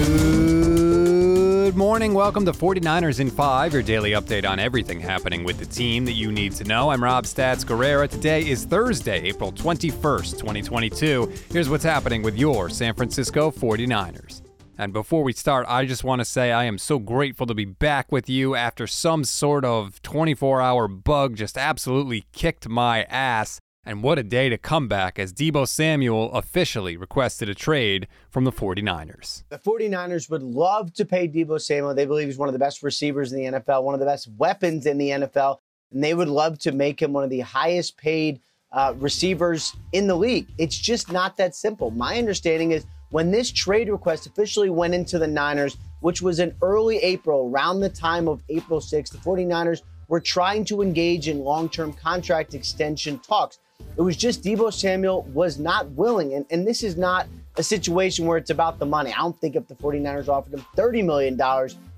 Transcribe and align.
Good 0.00 1.76
morning. 1.76 2.14
Welcome 2.14 2.46
to 2.46 2.52
49ers 2.52 3.20
in 3.20 3.30
5, 3.30 3.72
your 3.74 3.82
daily 3.82 4.12
update 4.12 4.48
on 4.48 4.58
everything 4.58 4.98
happening 4.98 5.44
with 5.44 5.58
the 5.58 5.66
team 5.66 6.06
that 6.06 6.12
you 6.12 6.32
need 6.32 6.52
to 6.52 6.64
know. 6.64 6.88
I'm 6.90 7.04
Rob 7.04 7.24
Stats 7.24 7.64
Guerrera. 7.66 8.08
Today 8.08 8.48
is 8.48 8.64
Thursday, 8.64 9.20
April 9.22 9.52
21st, 9.52 10.38
2022. 10.38 11.30
Here's 11.52 11.68
what's 11.68 11.84
happening 11.84 12.22
with 12.22 12.38
your 12.38 12.70
San 12.70 12.94
Francisco 12.94 13.50
49ers. 13.50 14.42
And 14.78 14.94
before 14.94 15.22
we 15.22 15.34
start, 15.34 15.66
I 15.68 15.84
just 15.84 16.02
want 16.04 16.20
to 16.20 16.24
say 16.24 16.50
I 16.50 16.64
am 16.64 16.78
so 16.78 16.98
grateful 16.98 17.46
to 17.46 17.54
be 17.54 17.66
back 17.66 18.10
with 18.10 18.30
you 18.30 18.54
after 18.54 18.86
some 18.86 19.24
sort 19.24 19.62
of 19.66 20.00
24 20.00 20.62
hour 20.62 20.88
bug 20.88 21.36
just 21.36 21.58
absolutely 21.58 22.24
kicked 22.32 22.66
my 22.66 23.02
ass. 23.04 23.60
And 23.84 24.02
what 24.02 24.18
a 24.18 24.22
day 24.22 24.50
to 24.50 24.58
come 24.58 24.88
back 24.88 25.18
as 25.18 25.32
Deebo 25.32 25.66
Samuel 25.66 26.30
officially 26.32 26.98
requested 26.98 27.48
a 27.48 27.54
trade 27.54 28.08
from 28.28 28.44
the 28.44 28.52
49ers. 28.52 29.44
The 29.48 29.58
49ers 29.58 30.28
would 30.28 30.42
love 30.42 30.92
to 30.94 31.06
pay 31.06 31.26
Deebo 31.26 31.58
Samuel. 31.58 31.94
They 31.94 32.04
believe 32.04 32.26
he's 32.26 32.36
one 32.36 32.48
of 32.48 32.52
the 32.52 32.58
best 32.58 32.82
receivers 32.82 33.32
in 33.32 33.38
the 33.38 33.58
NFL, 33.58 33.82
one 33.82 33.94
of 33.94 34.00
the 34.00 34.06
best 34.06 34.28
weapons 34.36 34.84
in 34.84 34.98
the 34.98 35.08
NFL, 35.08 35.58
and 35.92 36.04
they 36.04 36.12
would 36.12 36.28
love 36.28 36.58
to 36.60 36.72
make 36.72 37.00
him 37.00 37.14
one 37.14 37.24
of 37.24 37.30
the 37.30 37.40
highest 37.40 37.96
paid 37.96 38.40
uh, 38.70 38.92
receivers 38.98 39.74
in 39.92 40.06
the 40.06 40.14
league. 40.14 40.48
It's 40.58 40.76
just 40.76 41.10
not 41.10 41.38
that 41.38 41.54
simple. 41.54 41.90
My 41.90 42.18
understanding 42.18 42.72
is 42.72 42.84
when 43.10 43.30
this 43.30 43.50
trade 43.50 43.88
request 43.88 44.26
officially 44.26 44.70
went 44.70 44.94
into 44.94 45.18
the 45.18 45.26
Niners, 45.26 45.78
which 46.00 46.20
was 46.20 46.38
in 46.38 46.54
early 46.62 46.98
April, 46.98 47.48
around 47.48 47.80
the 47.80 47.88
time 47.88 48.28
of 48.28 48.42
April 48.50 48.78
6th, 48.78 49.10
the 49.10 49.18
49ers 49.18 49.80
were 50.10 50.20
trying 50.20 50.64
to 50.66 50.82
engage 50.82 51.28
in 51.28 51.38
long 51.38 51.68
term 51.70 51.92
contract 51.94 52.52
extension 52.52 53.18
talks. 53.20 53.60
It 53.96 54.02
was 54.02 54.16
just 54.16 54.42
Deebo 54.42 54.72
Samuel 54.72 55.22
was 55.32 55.58
not 55.58 55.88
willing. 55.92 56.34
And, 56.34 56.44
and 56.50 56.66
this 56.66 56.82
is 56.82 56.96
not 56.96 57.26
a 57.56 57.62
situation 57.62 58.26
where 58.26 58.36
it's 58.36 58.50
about 58.50 58.78
the 58.78 58.86
money. 58.86 59.12
I 59.12 59.18
don't 59.18 59.40
think 59.40 59.56
if 59.56 59.66
the 59.68 59.76
49ers 59.76 60.28
offered 60.28 60.52
him 60.52 60.66
$30 60.76 61.04
million, 61.04 61.40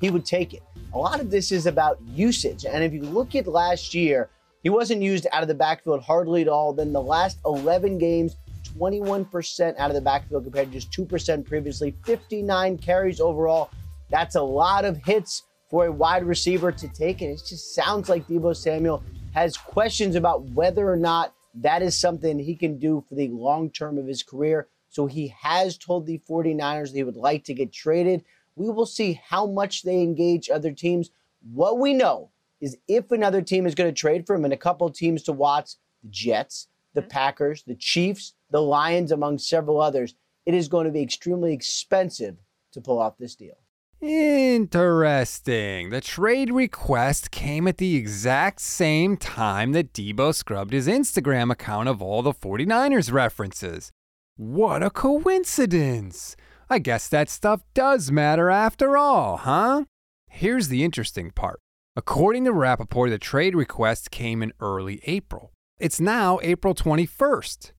he 0.00 0.10
would 0.10 0.24
take 0.24 0.54
it. 0.54 0.62
A 0.94 0.98
lot 0.98 1.20
of 1.20 1.30
this 1.30 1.50
is 1.52 1.66
about 1.66 1.98
usage. 2.06 2.64
And 2.64 2.82
if 2.82 2.92
you 2.92 3.02
look 3.02 3.34
at 3.34 3.46
last 3.46 3.92
year, 3.92 4.30
he 4.62 4.70
wasn't 4.70 5.02
used 5.02 5.26
out 5.32 5.42
of 5.42 5.48
the 5.48 5.54
backfield 5.54 6.02
hardly 6.02 6.42
at 6.42 6.48
all. 6.48 6.72
Then 6.72 6.92
the 6.92 7.02
last 7.02 7.38
11 7.44 7.98
games, 7.98 8.36
21% 8.78 9.78
out 9.78 9.90
of 9.90 9.94
the 9.94 10.00
backfield 10.00 10.44
compared 10.44 10.72
to 10.72 10.78
just 10.78 10.92
2% 10.92 11.44
previously, 11.44 11.94
59 12.04 12.78
carries 12.78 13.20
overall. 13.20 13.70
That's 14.10 14.36
a 14.36 14.42
lot 14.42 14.84
of 14.84 14.96
hits 14.98 15.42
for 15.68 15.86
a 15.86 15.92
wide 15.92 16.24
receiver 16.24 16.72
to 16.72 16.88
take. 16.88 17.20
And 17.22 17.30
it 17.30 17.42
just 17.46 17.74
sounds 17.74 18.08
like 18.08 18.26
Deebo 18.26 18.56
Samuel 18.56 19.02
has 19.34 19.56
questions 19.56 20.16
about 20.16 20.42
whether 20.50 20.90
or 20.90 20.96
not 20.96 21.34
that 21.54 21.82
is 21.82 21.98
something 21.98 22.38
he 22.38 22.54
can 22.54 22.78
do 22.78 23.04
for 23.08 23.14
the 23.14 23.28
long 23.28 23.70
term 23.70 23.98
of 23.98 24.06
his 24.06 24.22
career. 24.22 24.68
So 24.88 25.06
he 25.06 25.34
has 25.40 25.76
told 25.76 26.06
the 26.06 26.20
49ers 26.28 26.88
that 26.88 26.96
he 26.96 27.02
would 27.02 27.16
like 27.16 27.44
to 27.44 27.54
get 27.54 27.72
traded. 27.72 28.24
We 28.54 28.70
will 28.70 28.86
see 28.86 29.20
how 29.28 29.46
much 29.46 29.82
they 29.82 30.00
engage 30.02 30.48
other 30.48 30.72
teams. 30.72 31.10
What 31.52 31.78
we 31.78 31.92
know 31.92 32.30
is 32.60 32.76
if 32.88 33.10
another 33.10 33.42
team 33.42 33.66
is 33.66 33.74
going 33.74 33.92
to 33.92 34.00
trade 34.00 34.26
for 34.26 34.34
him 34.34 34.44
and 34.44 34.52
a 34.52 34.58
couple 34.58 34.88
teams 34.90 35.22
to 35.24 35.32
watch 35.32 35.72
the 36.02 36.08
Jets, 36.08 36.68
the 36.94 37.02
mm-hmm. 37.02 37.10
Packers, 37.10 37.62
the 37.64 37.74
Chiefs, 37.74 38.34
the 38.50 38.62
Lions, 38.62 39.12
among 39.12 39.38
several 39.38 39.80
others, 39.80 40.14
it 40.46 40.54
is 40.54 40.68
going 40.68 40.86
to 40.86 40.92
be 40.92 41.02
extremely 41.02 41.52
expensive 41.52 42.36
to 42.72 42.80
pull 42.80 42.98
off 42.98 43.18
this 43.18 43.34
deal. 43.34 43.58
Interesting. 44.00 45.90
The 45.90 46.00
trade 46.02 46.52
request 46.52 47.30
came 47.30 47.66
at 47.66 47.78
the 47.78 47.96
exact 47.96 48.60
same 48.60 49.16
time 49.16 49.72
that 49.72 49.92
Deebo 49.92 50.34
scrubbed 50.34 50.72
his 50.72 50.86
Instagram 50.86 51.50
account 51.50 51.88
of 51.88 52.02
all 52.02 52.22
the 52.22 52.32
49ers 52.32 53.10
references. 53.12 53.90
What 54.36 54.82
a 54.82 54.90
coincidence! 54.90 56.36
I 56.68 56.78
guess 56.78 57.08
that 57.08 57.30
stuff 57.30 57.62
does 57.74 58.10
matter 58.10 58.50
after 58.50 58.96
all, 58.98 59.38
huh? 59.38 59.84
Here's 60.28 60.68
the 60.68 60.84
interesting 60.84 61.30
part. 61.30 61.60
According 61.94 62.44
to 62.44 62.52
Rapoport, 62.52 63.08
the 63.08 63.18
trade 63.18 63.54
request 63.54 64.10
came 64.10 64.42
in 64.42 64.52
early 64.60 65.00
April. 65.04 65.52
It's 65.78 66.00
now 66.00 66.38
April 66.42 66.74
21st. 66.74 67.72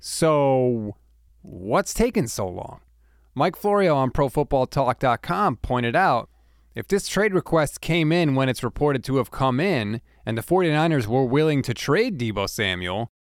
So, 0.00 0.96
what's 1.42 1.92
taken 1.92 2.28
so 2.28 2.48
long? 2.48 2.80
Mike 3.38 3.54
Florio 3.54 3.94
on 3.94 4.10
ProFootballTalk.com 4.10 5.58
pointed 5.58 5.94
out 5.94 6.28
if 6.74 6.88
this 6.88 7.06
trade 7.06 7.32
request 7.32 7.80
came 7.80 8.10
in 8.10 8.34
when 8.34 8.48
it's 8.48 8.64
reported 8.64 9.04
to 9.04 9.18
have 9.18 9.30
come 9.30 9.60
in 9.60 10.00
and 10.26 10.36
the 10.36 10.42
49ers 10.42 11.06
were 11.06 11.24
willing 11.24 11.62
to 11.62 11.72
trade 11.72 12.18
Deebo 12.18 12.50
Samuel, 12.50 13.12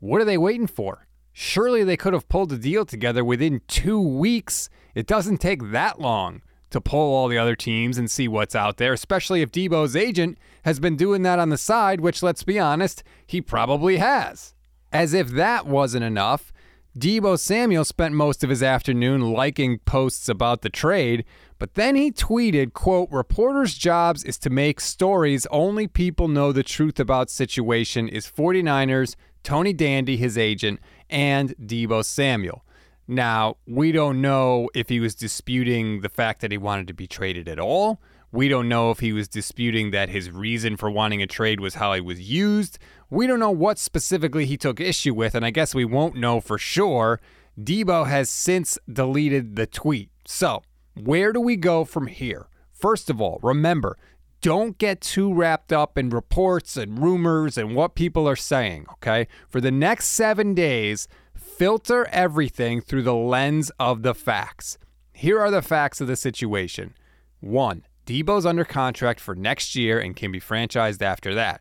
what 0.00 0.20
are 0.20 0.24
they 0.24 0.36
waiting 0.36 0.66
for? 0.66 1.06
Surely 1.32 1.84
they 1.84 1.96
could 1.96 2.12
have 2.12 2.28
pulled 2.28 2.52
a 2.52 2.58
deal 2.58 2.84
together 2.84 3.24
within 3.24 3.60
two 3.68 4.00
weeks. 4.00 4.68
It 4.96 5.06
doesn't 5.06 5.38
take 5.38 5.70
that 5.70 6.00
long 6.00 6.42
to 6.70 6.80
pull 6.80 7.14
all 7.14 7.28
the 7.28 7.38
other 7.38 7.54
teams 7.54 7.98
and 7.98 8.10
see 8.10 8.26
what's 8.26 8.56
out 8.56 8.78
there, 8.78 8.92
especially 8.92 9.42
if 9.42 9.52
Deebo's 9.52 9.94
agent 9.94 10.38
has 10.64 10.80
been 10.80 10.96
doing 10.96 11.22
that 11.22 11.38
on 11.38 11.50
the 11.50 11.56
side, 11.56 12.00
which, 12.00 12.20
let's 12.20 12.42
be 12.42 12.58
honest, 12.58 13.04
he 13.24 13.40
probably 13.40 13.98
has. 13.98 14.54
As 14.92 15.14
if 15.14 15.28
that 15.28 15.66
wasn't 15.66 16.04
enough, 16.04 16.52
Deebo 16.98 17.38
Samuel 17.38 17.86
spent 17.86 18.14
most 18.14 18.44
of 18.44 18.50
his 18.50 18.62
afternoon 18.62 19.32
liking 19.32 19.78
posts 19.78 20.28
about 20.28 20.60
the 20.60 20.68
trade, 20.68 21.24
but 21.58 21.72
then 21.72 21.94
he 21.94 22.12
tweeted, 22.12 22.74
quote, 22.74 23.08
reporters' 23.10 23.74
jobs 23.74 24.24
is 24.24 24.36
to 24.38 24.50
make 24.50 24.78
stories 24.78 25.46
only 25.46 25.86
people 25.86 26.28
know 26.28 26.52
the 26.52 26.62
truth 26.62 27.00
about 27.00 27.30
situation 27.30 28.08
is 28.08 28.26
49ers, 28.26 29.16
Tony 29.42 29.72
Dandy, 29.72 30.18
his 30.18 30.36
agent, 30.36 30.80
and 31.08 31.54
Deebo 31.56 32.04
Samuel. 32.04 32.62
Now, 33.08 33.56
we 33.66 33.90
don't 33.90 34.20
know 34.20 34.68
if 34.74 34.90
he 34.90 35.00
was 35.00 35.14
disputing 35.14 36.02
the 36.02 36.10
fact 36.10 36.42
that 36.42 36.52
he 36.52 36.58
wanted 36.58 36.88
to 36.88 36.94
be 36.94 37.06
traded 37.06 37.48
at 37.48 37.58
all. 37.58 38.00
We 38.32 38.48
don't 38.48 38.68
know 38.68 38.90
if 38.90 39.00
he 39.00 39.12
was 39.12 39.28
disputing 39.28 39.90
that 39.90 40.08
his 40.08 40.30
reason 40.30 40.78
for 40.78 40.90
wanting 40.90 41.20
a 41.20 41.26
trade 41.26 41.60
was 41.60 41.74
how 41.74 41.92
he 41.92 42.00
was 42.00 42.18
used. 42.18 42.78
We 43.10 43.26
don't 43.26 43.38
know 43.38 43.50
what 43.50 43.78
specifically 43.78 44.46
he 44.46 44.56
took 44.56 44.80
issue 44.80 45.12
with, 45.12 45.34
and 45.34 45.44
I 45.44 45.50
guess 45.50 45.74
we 45.74 45.84
won't 45.84 46.16
know 46.16 46.40
for 46.40 46.56
sure. 46.56 47.20
Deebo 47.60 48.06
has 48.06 48.30
since 48.30 48.78
deleted 48.90 49.56
the 49.56 49.66
tweet. 49.66 50.08
So, 50.26 50.62
where 50.94 51.34
do 51.34 51.40
we 51.40 51.56
go 51.56 51.84
from 51.84 52.06
here? 52.06 52.48
First 52.72 53.10
of 53.10 53.20
all, 53.20 53.38
remember, 53.42 53.98
don't 54.40 54.78
get 54.78 55.02
too 55.02 55.32
wrapped 55.32 55.70
up 55.70 55.98
in 55.98 56.08
reports 56.08 56.78
and 56.78 57.02
rumors 57.02 57.58
and 57.58 57.76
what 57.76 57.94
people 57.94 58.26
are 58.26 58.34
saying, 58.34 58.86
okay? 58.94 59.28
For 59.46 59.60
the 59.60 59.70
next 59.70 60.06
seven 60.06 60.54
days, 60.54 61.06
filter 61.34 62.08
everything 62.08 62.80
through 62.80 63.02
the 63.02 63.14
lens 63.14 63.70
of 63.78 64.02
the 64.02 64.14
facts. 64.14 64.78
Here 65.12 65.38
are 65.38 65.50
the 65.50 65.60
facts 65.60 66.00
of 66.00 66.08
the 66.08 66.16
situation. 66.16 66.94
One, 67.40 67.84
Deebo's 68.06 68.46
under 68.46 68.64
contract 68.64 69.20
for 69.20 69.34
next 69.34 69.76
year 69.76 69.98
and 70.00 70.16
can 70.16 70.32
be 70.32 70.40
franchised 70.40 71.02
after 71.02 71.34
that. 71.34 71.60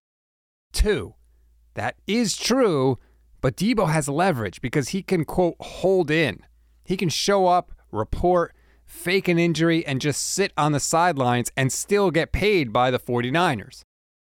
Two, 0.74 1.16
that 1.76 1.96
is 2.08 2.36
true, 2.36 2.98
but 3.42 3.56
Deebo 3.56 3.90
has 3.90 4.08
leverage 4.10 4.62
because 4.62 4.90
he 4.90 5.04
can, 5.04 5.26
quote, 5.26 5.56
hold 5.60 6.10
in. 6.10 6.40
He 6.84 6.98
can 6.98 7.10
show 7.10 7.48
up, 7.48 7.72
report, 7.92 8.56
fake 8.86 9.28
an 9.28 9.38
injury, 9.40 9.86
and 9.86 10.02
just 10.02 10.22
sit 10.22 10.52
on 10.58 10.72
the 10.72 10.80
sidelines 10.80 11.52
and 11.56 11.72
still 11.72 12.12
get 12.12 12.32
paid 12.32 12.74
by 12.74 12.92
the 12.92 13.00
49ers. 13.00 13.82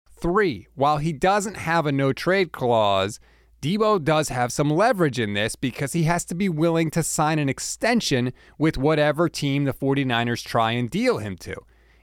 Three, 0.10 0.68
while 0.76 0.98
he 0.98 1.14
doesn't 1.14 1.58
have 1.58 1.86
a 1.86 1.92
no 1.92 2.14
trade 2.14 2.52
clause, 2.52 3.20
Deebo 3.62 4.04
does 4.04 4.30
have 4.30 4.54
some 4.54 4.70
leverage 4.70 5.20
in 5.20 5.34
this 5.34 5.56
because 5.56 5.94
he 5.94 6.04
has 6.04 6.24
to 6.26 6.36
be 6.36 6.50
willing 6.50 6.90
to 6.92 7.04
sign 7.04 7.40
an 7.40 7.50
extension 7.50 8.32
with 8.58 8.78
whatever 8.78 9.28
team 9.28 9.66
the 9.66 9.74
49ers 9.74 10.44
try 10.44 10.72
and 10.72 10.90
deal 10.90 11.18
him 11.18 11.36
to. 11.38 11.56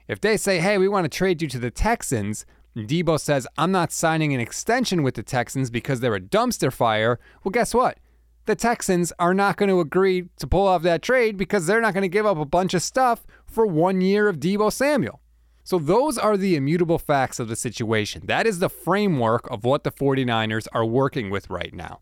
If 0.07 0.19
they 0.21 0.37
say, 0.37 0.59
hey, 0.59 0.77
we 0.77 0.87
want 0.87 1.05
to 1.05 1.17
trade 1.17 1.41
you 1.41 1.47
to 1.49 1.59
the 1.59 1.71
Texans, 1.71 2.45
Deebo 2.75 3.19
says, 3.19 3.47
I'm 3.57 3.71
not 3.71 3.91
signing 3.91 4.33
an 4.33 4.39
extension 4.39 5.03
with 5.03 5.15
the 5.15 5.23
Texans 5.23 5.69
because 5.69 5.99
they're 5.99 6.15
a 6.15 6.19
dumpster 6.19 6.73
fire. 6.73 7.19
Well, 7.43 7.51
guess 7.51 7.73
what? 7.73 7.99
The 8.45 8.55
Texans 8.55 9.13
are 9.19 9.33
not 9.33 9.55
going 9.55 9.69
to 9.69 9.79
agree 9.79 10.27
to 10.37 10.47
pull 10.47 10.67
off 10.67 10.81
that 10.83 11.01
trade 11.01 11.37
because 11.37 11.65
they're 11.65 11.79
not 11.79 11.93
going 11.93 12.01
to 12.01 12.09
give 12.09 12.25
up 12.25 12.37
a 12.37 12.45
bunch 12.45 12.73
of 12.73 12.81
stuff 12.81 13.25
for 13.45 13.65
one 13.65 14.01
year 14.01 14.27
of 14.27 14.39
Deebo 14.39 14.71
Samuel. 14.71 15.21
So, 15.63 15.79
those 15.79 16.17
are 16.17 16.35
the 16.35 16.57
immutable 16.57 16.99
facts 16.99 17.39
of 17.39 17.47
the 17.47 17.55
situation. 17.55 18.23
That 18.25 18.45
is 18.45 18.59
the 18.59 18.69
framework 18.69 19.49
of 19.49 19.63
what 19.63 19.85
the 19.85 19.93
49ers 19.93 20.67
are 20.73 20.83
working 20.83 21.29
with 21.29 21.49
right 21.49 21.73
now. 21.73 22.01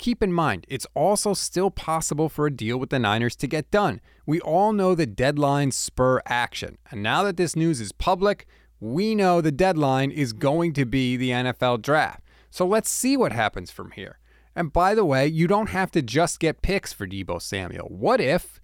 Keep 0.00 0.22
in 0.22 0.32
mind, 0.32 0.64
it's 0.66 0.86
also 0.94 1.34
still 1.34 1.70
possible 1.70 2.30
for 2.30 2.46
a 2.46 2.50
deal 2.50 2.78
with 2.78 2.88
the 2.88 2.98
Niners 2.98 3.36
to 3.36 3.46
get 3.46 3.70
done. 3.70 4.00
We 4.24 4.40
all 4.40 4.72
know 4.72 4.94
that 4.94 5.14
deadlines 5.14 5.74
spur 5.74 6.22
action. 6.24 6.78
And 6.90 7.02
now 7.02 7.22
that 7.24 7.36
this 7.36 7.54
news 7.54 7.82
is 7.82 7.92
public, 7.92 8.46
we 8.80 9.14
know 9.14 9.42
the 9.42 9.52
deadline 9.52 10.10
is 10.10 10.32
going 10.32 10.72
to 10.72 10.86
be 10.86 11.18
the 11.18 11.28
NFL 11.28 11.82
draft. 11.82 12.22
So 12.50 12.66
let's 12.66 12.88
see 12.88 13.14
what 13.14 13.32
happens 13.32 13.70
from 13.70 13.90
here. 13.90 14.18
And 14.56 14.72
by 14.72 14.94
the 14.94 15.04
way, 15.04 15.26
you 15.26 15.46
don't 15.46 15.68
have 15.68 15.90
to 15.90 16.00
just 16.00 16.40
get 16.40 16.62
picks 16.62 16.94
for 16.94 17.06
Deebo 17.06 17.42
Samuel. 17.42 17.88
What 17.88 18.22
if, 18.22 18.58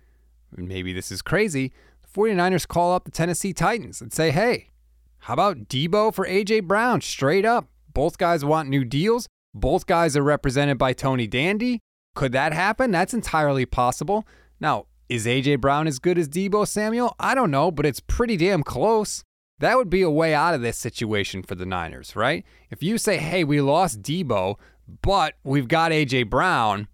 maybe 0.57 0.95
this 0.95 1.13
is 1.13 1.21
crazy, 1.21 1.71
the 2.01 2.19
49ers 2.19 2.67
call 2.67 2.95
up 2.95 3.05
the 3.05 3.11
Tennessee 3.11 3.53
Titans 3.53 4.01
and 4.01 4.11
say, 4.11 4.31
hey, 4.31 4.71
how 5.19 5.35
about 5.35 5.69
Deebo 5.69 6.15
for 6.15 6.27
A.J. 6.27 6.61
Brown 6.61 7.03
straight 7.03 7.45
up? 7.45 7.69
Both 7.93 8.17
guys 8.17 8.43
want 8.43 8.71
new 8.71 8.87
deals. 8.87 9.29
Both 9.57 9.87
guys 9.87 10.19
are 10.19 10.23
represented 10.23 10.77
by 10.77 10.93
Tony 10.93 11.27
Dandy. 11.27 11.81
Could 12.15 12.33
that 12.33 12.53
happen? 12.53 12.91
That's 12.91 13.15
entirely 13.15 13.65
possible. 13.65 14.27
Now, 14.61 14.85
Is 15.09 15.27
A.J. 15.27 15.57
Brown 15.57 15.87
as 15.87 15.99
good 15.99 16.19
as 16.19 16.29
Deebo 16.29 16.69
Samuel? 16.69 17.17
I 17.19 17.35
don't 17.35 17.51
know, 17.51 17.71
but 17.71 17.87
it's 17.87 18.01
pretty 18.01 18.37
damn 18.37 18.63
close. 18.63 19.25
That 19.61 19.79
would 19.79 19.89
be 19.89 20.03
a 20.03 20.11
way 20.11 20.35
out 20.35 20.53
of 20.53 20.61
this 20.61 20.77
situation 20.77 21.43
for 21.43 21.55
the 21.55 21.65
Niners, 21.65 22.15
right? 22.15 22.45
If 22.71 22.83
you 22.83 22.99
say, 22.99 23.17
hey, 23.17 23.45
we 23.45 23.63
lost 23.63 24.03
Deebo, 24.03 24.57
but 25.01 25.37
we've 25.43 25.69
got 25.69 25.91
A.J. 25.91 26.25
Brown, 26.25 26.89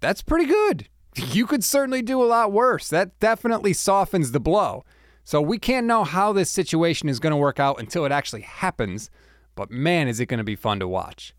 that's 0.00 0.22
pretty 0.22 0.46
good. 0.46 0.88
You 1.16 1.46
could 1.46 1.64
certainly 1.64 2.02
do 2.02 2.20
a 2.22 2.26
lot 2.26 2.50
worse. 2.52 2.88
That 2.88 3.18
definitely 3.20 3.72
softens 3.72 4.32
the 4.32 4.40
blow. 4.40 4.84
So 5.22 5.40
we 5.40 5.58
can't 5.58 5.86
know 5.86 6.02
how 6.04 6.32
this 6.32 6.50
situation 6.50 7.08
is 7.08 7.20
going 7.20 7.30
to 7.30 7.36
work 7.36 7.60
out 7.60 7.78
until 7.80 8.04
it 8.04 8.10
actually 8.12 8.42
happens, 8.42 9.10
but 9.54 9.70
man, 9.70 10.08
is 10.08 10.18
it 10.18 10.26
going 10.26 10.38
to 10.38 10.44
be 10.44 10.56
fun 10.56 10.80
to 10.80 10.88
watch. 10.88 11.32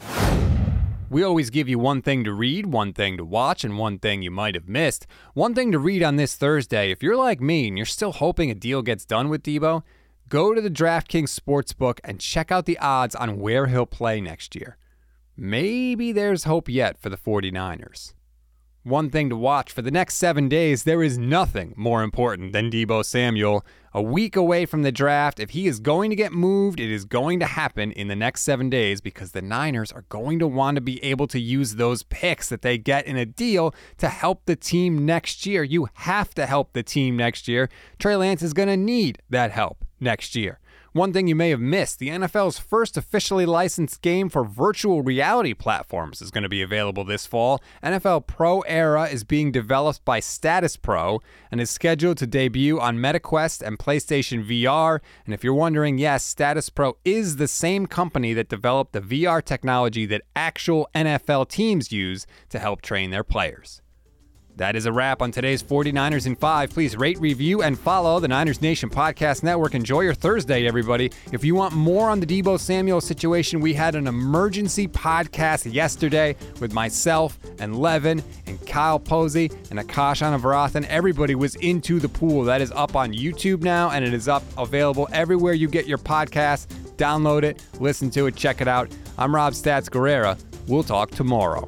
We 1.07 1.21
always 1.21 1.51
give 1.51 1.69
you 1.69 1.77
one 1.77 2.01
thing 2.01 2.23
to 2.23 2.33
read, 2.33 2.65
one 2.65 2.91
thing 2.91 3.17
to 3.17 3.23
watch, 3.23 3.63
and 3.63 3.77
one 3.77 3.99
thing 3.99 4.23
you 4.23 4.31
might 4.31 4.55
have 4.55 4.67
missed. 4.67 5.05
One 5.35 5.53
thing 5.53 5.71
to 5.71 5.77
read 5.77 6.01
on 6.01 6.15
this 6.15 6.35
Thursday 6.35 6.89
if 6.89 7.03
you're 7.03 7.15
like 7.15 7.39
me 7.39 7.67
and 7.67 7.77
you're 7.77 7.85
still 7.85 8.11
hoping 8.11 8.49
a 8.49 8.55
deal 8.55 8.81
gets 8.81 9.05
done 9.05 9.29
with 9.29 9.43
Deebo, 9.43 9.83
go 10.29 10.55
to 10.55 10.61
the 10.61 10.69
DraftKings 10.71 11.39
Sportsbook 11.39 11.99
and 12.03 12.19
check 12.19 12.51
out 12.51 12.65
the 12.65 12.79
odds 12.79 13.13
on 13.13 13.39
where 13.39 13.67
he'll 13.67 13.85
play 13.85 14.19
next 14.19 14.55
year. 14.55 14.77
Maybe 15.37 16.11
there's 16.11 16.45
hope 16.45 16.67
yet 16.67 16.97
for 16.97 17.09
the 17.09 17.17
49ers. 17.17 18.13
One 18.85 19.09
thing 19.09 19.29
to 19.29 19.35
watch 19.35 19.71
for 19.71 19.81
the 19.81 19.89
next 19.89 20.13
seven 20.13 20.47
days, 20.47 20.83
there 20.83 21.01
is 21.01 21.17
nothing 21.17 21.73
more 21.75 22.03
important 22.03 22.53
than 22.53 22.69
Deebo 22.69 23.03
Samuel. 23.03 23.65
A 23.95 24.01
week 24.03 24.35
away 24.35 24.67
from 24.67 24.83
the 24.83 24.91
draft, 24.91 25.39
if 25.39 25.49
he 25.49 25.65
is 25.65 25.79
going 25.79 26.11
to 26.11 26.15
get 26.15 26.31
moved, 26.31 26.79
it 26.79 26.91
is 26.91 27.03
going 27.03 27.39
to 27.39 27.47
happen 27.47 27.91
in 27.93 28.09
the 28.09 28.15
next 28.15 28.43
seven 28.43 28.69
days 28.69 29.01
because 29.01 29.31
the 29.31 29.41
Niners 29.41 29.91
are 29.91 30.05
going 30.09 30.37
to 30.37 30.47
want 30.47 30.75
to 30.75 30.81
be 30.81 31.03
able 31.03 31.25
to 31.29 31.39
use 31.39 31.77
those 31.77 32.03
picks 32.03 32.47
that 32.49 32.61
they 32.61 32.77
get 32.77 33.07
in 33.07 33.17
a 33.17 33.25
deal 33.25 33.73
to 33.97 34.07
help 34.07 34.45
the 34.45 34.55
team 34.55 35.03
next 35.03 35.47
year. 35.47 35.63
You 35.63 35.87
have 35.95 36.35
to 36.35 36.45
help 36.45 36.73
the 36.73 36.83
team 36.83 37.17
next 37.17 37.47
year. 37.47 37.69
Trey 37.97 38.15
Lance 38.15 38.43
is 38.43 38.53
going 38.53 38.69
to 38.69 38.77
need 38.77 39.19
that 39.31 39.49
help 39.49 39.83
next 39.99 40.35
year. 40.35 40.59
One 40.95 41.11
thing 41.11 41.27
you 41.27 41.35
may 41.35 41.49
have 41.49 41.59
missed 41.59 41.99
the 41.99 42.07
NFL's 42.07 42.57
first 42.57 42.95
officially 42.95 43.45
licensed 43.45 44.01
game 44.01 44.29
for 44.29 44.45
virtual 44.45 45.01
reality 45.01 45.53
platforms 45.53 46.21
is 46.21 46.31
going 46.31 46.43
to 46.43 46.47
be 46.47 46.61
available 46.61 47.03
this 47.03 47.25
fall. 47.25 47.61
NFL 47.83 48.27
Pro 48.27 48.61
Era 48.61 49.03
is 49.03 49.25
being 49.25 49.51
developed 49.51 50.05
by 50.05 50.21
Status 50.21 50.77
Pro 50.77 51.19
and 51.51 51.59
is 51.59 51.69
scheduled 51.69 52.17
to 52.19 52.25
debut 52.25 52.79
on 52.79 52.97
MetaQuest 52.97 53.61
and 53.61 53.77
PlayStation 53.77 54.47
VR. 54.47 55.01
And 55.25 55.33
if 55.33 55.43
you're 55.43 55.53
wondering, 55.53 55.97
yes, 55.97 56.23
Status 56.23 56.69
Pro 56.69 56.95
is 57.03 57.35
the 57.35 57.49
same 57.49 57.87
company 57.87 58.31
that 58.31 58.47
developed 58.47 58.93
the 58.93 59.01
VR 59.01 59.43
technology 59.43 60.05
that 60.05 60.21
actual 60.33 60.87
NFL 60.95 61.49
teams 61.49 61.91
use 61.91 62.25
to 62.47 62.57
help 62.57 62.81
train 62.81 63.09
their 63.09 63.25
players. 63.25 63.81
That 64.57 64.77
is 64.77 64.85
a 64.85 64.91
wrap 64.91 65.21
on 65.21 65.31
today's 65.31 65.61
49ers 65.61 66.27
in 66.27 66.35
5. 66.37 66.69
Please 66.69 66.95
rate, 66.95 67.19
review, 67.19 67.61
and 67.61 67.77
follow 67.77 68.21
the 68.21 68.29
Niners 68.29 68.61
Nation 68.61 68.89
Podcast 68.89 69.43
Network. 69.43 69.75
Enjoy 69.75 69.99
your 69.99 70.13
Thursday, 70.13 70.65
everybody. 70.65 71.11
If 71.33 71.43
you 71.43 71.55
want 71.55 71.73
more 71.73 72.09
on 72.09 72.21
the 72.21 72.25
Deebo 72.25 72.57
Samuel 72.57 73.01
situation, 73.01 73.59
we 73.59 73.73
had 73.73 73.95
an 73.95 74.07
emergency 74.07 74.87
podcast 74.87 75.71
yesterday 75.73 76.37
with 76.61 76.71
myself 76.71 77.37
and 77.59 77.75
Levin 77.77 78.23
and 78.45 78.65
Kyle 78.65 78.97
Posey 78.97 79.51
and 79.71 79.79
Akash 79.79 80.21
Anavarathan. 80.21 80.85
Everybody 80.87 81.35
was 81.35 81.55
into 81.55 81.99
the 81.99 82.09
pool. 82.09 82.45
That 82.45 82.61
is 82.61 82.71
up 82.71 82.95
on 82.95 83.11
YouTube 83.11 83.61
now, 83.61 83.91
and 83.91 84.05
it 84.05 84.13
is 84.13 84.29
up 84.29 84.43
available 84.57 85.09
everywhere 85.11 85.53
you 85.53 85.67
get 85.67 85.85
your 85.85 85.97
podcast. 85.97 86.67
Download 86.95 87.43
it, 87.43 87.61
listen 87.81 88.09
to 88.11 88.27
it, 88.27 88.37
check 88.37 88.61
it 88.61 88.69
out. 88.69 88.89
I'm 89.17 89.35
Rob 89.35 89.51
Stats 89.51 89.89
Guerrera. 89.89 90.41
We'll 90.69 90.83
talk 90.83 91.11
tomorrow. 91.11 91.67